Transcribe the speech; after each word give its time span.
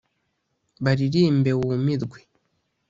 baririmbe 0.83 1.51
wumirwe, 1.59 2.19